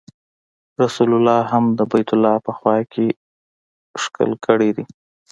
[0.83, 3.07] رسول الله هم د بیت الله په خوا کې
[4.01, 4.85] ښکل کړی دی.